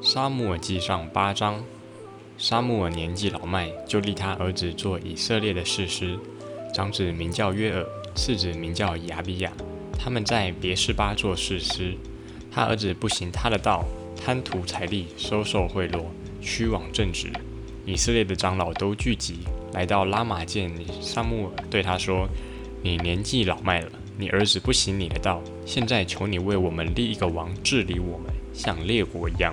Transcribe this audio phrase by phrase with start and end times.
[0.00, 1.60] 沙漠记上八章，
[2.38, 6.16] 沙漠年纪老迈，就立他儿子做以色列的士师。
[6.72, 9.52] 长子名叫约尔，次子名叫亚比亚。
[9.98, 11.96] 他们在别是巴做士师。
[12.48, 13.84] 他儿子不行他的道，
[14.16, 16.04] 贪图财力，收受贿赂，
[16.40, 17.32] 虚妄正直。
[17.84, 19.40] 以色列的长老都聚集，
[19.72, 20.70] 来到拉玛见
[21.02, 22.28] 沙漠，对他说
[22.82, 29.52] ：“你年纪老迈了，你儿子不行你的道，现在求你为我们立一个王治理我们，像列国一样。”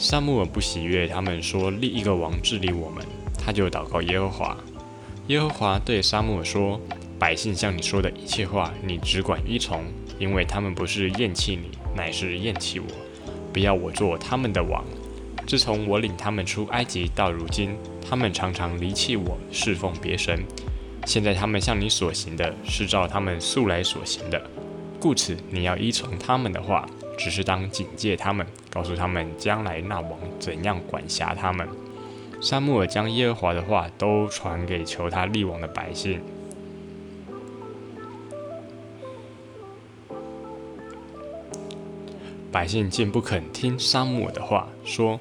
[0.00, 3.04] 萨穆尔不喜悦，他们说立一个王治理我们，
[3.36, 4.56] 他就祷告耶和华。
[5.26, 6.80] 耶和华对萨穆尔说
[7.18, 9.82] ：“百姓向你说的一切话，你只管依从，
[10.20, 12.86] 因为他们不是厌弃你，乃是厌弃我，
[13.52, 14.84] 不要我做他们的王。
[15.48, 17.76] 自从我领他们出埃及到如今，
[18.08, 20.44] 他们常常离弃我，侍奉别神。
[21.06, 24.40] 现在他们向你所行的，是照他们素来所行的，
[25.00, 26.88] 故此你要依从他们的话。”
[27.18, 31.68] 只是当警戒他们，告诉他们将来那王怎样管辖他们。
[32.40, 36.20] 沙穆尔将耶和华的话都传给求他立王的百姓，
[42.52, 45.18] 百姓竟不肯听沙穆尔的话，说：“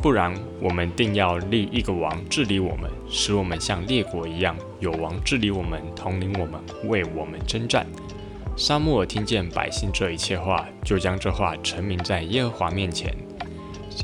[0.00, 7.86] 不然，我们定要立一个王治理我们，使我们像列国一样，有王治理我们，统领我们，为我们征战。”
[8.56, 13.12] 沙穆尔听见百姓这一切话，就将这话陈明在耶和华面前。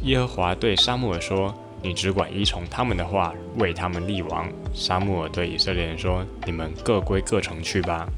[0.02, 8.08] 耶和华对沙穆尔说：“你只管依从他们的话，为他们立王。”沙穆尔对以色列人说：“你们各归各城去吧。”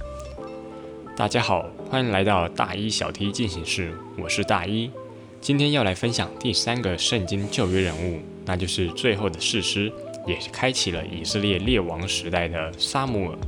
[1.14, 4.90] 大家好，欢迎来到大一小 T 进行式，我是大一。
[5.38, 9.92] 今天要来分享第三个圣经旧约人物，那就是最后的士师，
[10.26, 13.38] 也开启了以色列列王时代的沙穆尔。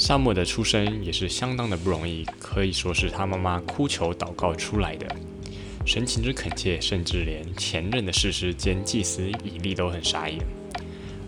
[0.00, 5.06] 沙漠的出生也是相当的不容易，可以说是他妈妈哭求祷告出来的。
[5.84, 10.38] 神情之恳切，甚至连前任的士师兼祭司以利都很傻眼。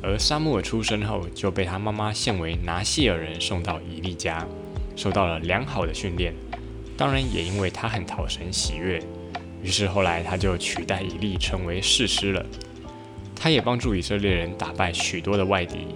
[0.02, 4.42] 而沙漠尔出生后，就被他妈妈献为拿细尔人，送到以利家，
[4.96, 6.32] 受到了良好的训练。
[6.96, 8.98] 当然，也因为他很讨神喜悦，
[9.62, 12.42] 于是后来他就取代以利成为士师了。
[13.36, 15.88] 他也帮助以色列人打败许多的外敌。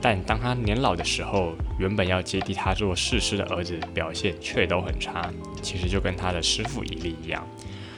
[0.00, 5.30] 但当他年老的时候，原本要接替他做士师的儿子表现却都很差，
[5.62, 7.46] 其实就跟他的师傅以利一样。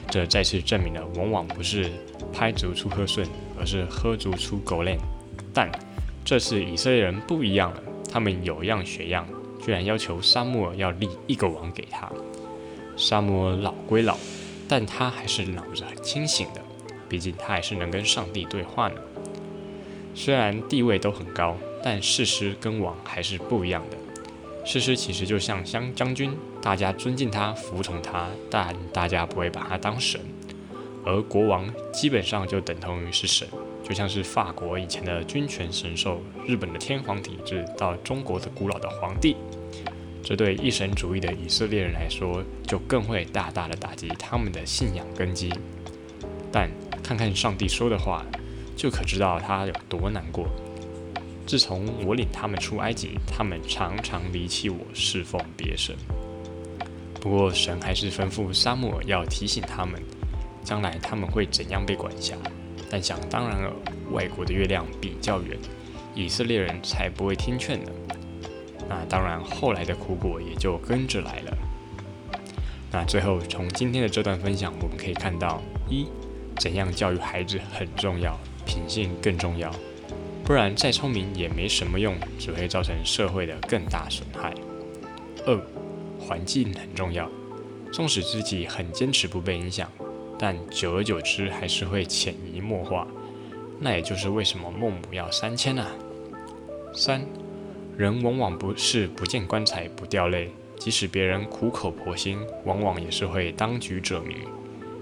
[0.09, 1.91] 这再次证明了，往往不是
[2.31, 4.97] 拍足出喝顺，而是喝足出狗链。
[5.53, 5.71] 但
[6.25, 7.81] 这次以色列人不一样了，
[8.11, 9.25] 他们有样学样，
[9.63, 12.11] 居然要求沙漠尔要立一个王给他。
[12.97, 14.17] 沙漠尔老归老，
[14.67, 16.61] 但他还是脑子很清醒的，
[17.07, 18.95] 毕竟他还是能跟上帝对话呢。
[20.15, 23.97] 虽然地位都很高，但士师跟王还是不一样的。
[24.65, 26.31] 士师其实就像将将军，
[26.61, 30.21] 大家尊敬他，服从他，但大家不会把他当神。
[31.03, 33.45] 而国王基本上就等同于是神，
[33.83, 39.35] 就像是法国以前的君权神授，日本的天皇体制，到中国的古老的皇帝。
[40.23, 45.51] 这对一神主义的以色列人来说，就更会大大的打击他们的信仰根基。
[46.49, 46.71] 但
[47.03, 48.23] 看看上帝说的话。
[48.75, 50.47] 就可知道他有多难过。
[51.45, 55.95] 自从我领他们出埃及，他们常常离弃我，侍奉别神。
[57.19, 60.01] 不过神还是吩咐沙漠要提醒他们，
[60.63, 62.35] 将来他们会怎样被管辖。
[62.89, 63.73] 但想当然了，
[64.11, 65.57] 外国的月亮比较圆，
[66.15, 67.91] 以色列人才不会听劝呢。
[68.87, 71.57] 那当然，后来的苦果也就跟着来了。
[72.91, 76.05] 那最后，从今天的这段分享，我们可以看到：一，
[76.59, 78.37] 怎样教育孩子很重要。
[78.65, 79.73] 品性更重要，
[80.43, 84.53] 不然再聪明也没什么用，只会造成社会的更大损害。
[85.45, 85.59] 二，
[86.19, 87.29] 环境很重要，
[87.91, 89.91] 纵使自己很坚持不被影响，
[90.39, 93.07] 但久而久之还是会潜移默化。
[93.79, 95.91] 那也就是为什么孟母要三迁啊。
[96.93, 97.25] 三，
[97.97, 104.35] 人往往不是不见棺材不掉泪，即使别人苦口婆心，往往也是会当局者迷。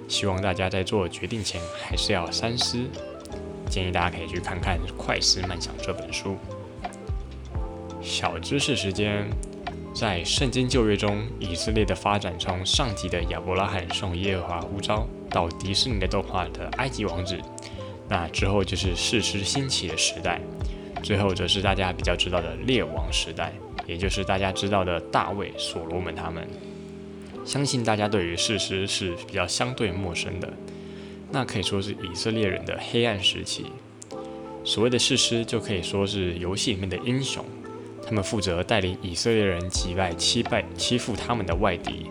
[0.07, 2.86] 希望大家在做决定前还是要三思。
[3.71, 6.35] 建议大家可以去看看《快思慢想》这本书。
[8.01, 9.25] 小知识时间，
[9.95, 17.39] 在圣经旧约中，以色列的发展从上集的亚伯拉罕送耶和华呼召，到迪士尼的动画的埃及王子，
[18.09, 20.41] 那之后就是士师兴起的时代，
[21.01, 23.53] 最后则是大家比较知道的列王时代，
[23.88, 26.45] 也就是大家知道的大卫、所罗门他们。
[27.45, 30.51] 相信大家对于士师是比较相对陌生的。
[31.31, 33.68] 那可以说是以色列人的黑暗时期。
[34.63, 37.44] 所谓的士师，就可以说是游戏里面的英雄，
[38.06, 42.07] 他们负责带领以色列人击败欺败欺负他们的外敌。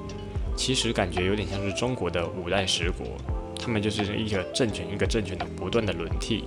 [0.56, 3.06] 其实感觉有点像是中国的五代十国，
[3.58, 6.44] 他们就是一个政权一个政权的不断的轮替。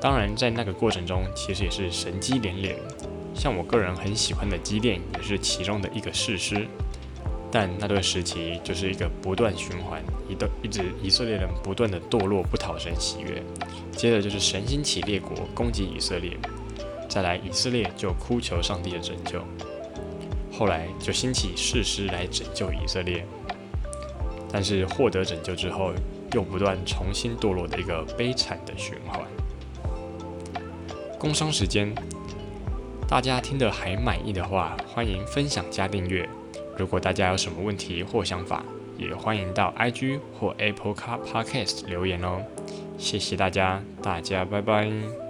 [0.00, 2.76] 当然，在那个过程中，其实也是神机连连。
[3.34, 6.66] 像我个人很喜欢的基甸，也是其中的一个事师。
[7.50, 13.42] 但那段时期就是一个不断循环，一段一直以色列人不断的堕落，不讨神喜悦。
[13.92, 16.36] 接着就是神兴起列国攻击以色列，
[17.08, 19.42] 再来以色列就哭求上帝的拯救，
[20.52, 23.24] 后来就兴起士师来拯救以色列。
[24.52, 25.92] 但是获得拯救之后，
[26.32, 29.20] 又不断重新堕落的一个悲惨的循环。
[31.18, 31.92] 工商时间，
[33.08, 36.28] 大家听得还满意的话，欢迎分享加订阅。
[36.78, 38.64] 如果大家有什么问题或想法，
[38.96, 42.42] 也欢迎到 IG 或 Apple Car Podcast 留言哦。
[42.96, 45.27] 谢谢大家，大家拜拜。